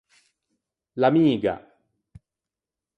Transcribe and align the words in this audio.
L’amiga. 0.95 1.55